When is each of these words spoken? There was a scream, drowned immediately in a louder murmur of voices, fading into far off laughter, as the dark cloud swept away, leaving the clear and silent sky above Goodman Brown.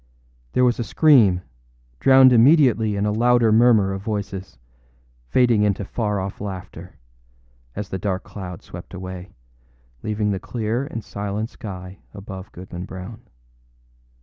There 0.53 0.65
was 0.65 0.79
a 0.79 0.83
scream, 0.83 1.41
drowned 1.99 2.33
immediately 2.33 2.95
in 2.95 3.05
a 3.05 3.11
louder 3.11 3.51
murmur 3.51 3.93
of 3.93 4.01
voices, 4.01 4.57
fading 5.27 5.61
into 5.61 5.85
far 5.85 6.19
off 6.19 6.41
laughter, 6.41 6.97
as 7.75 7.89
the 7.89 7.99
dark 7.99 8.23
cloud 8.23 8.63
swept 8.63 8.95
away, 8.95 9.35
leaving 10.01 10.31
the 10.31 10.39
clear 10.39 10.87
and 10.87 11.03
silent 11.03 11.51
sky 11.51 11.99
above 12.15 12.51
Goodman 12.51 12.85
Brown. 12.85 13.21